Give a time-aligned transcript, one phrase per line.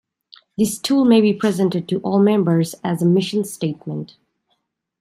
[0.57, 4.17] This tool may be presented to all members as a mission statement.